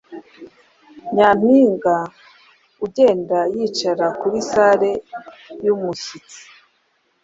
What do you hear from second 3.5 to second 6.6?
yicara kuri sale yumushyitsi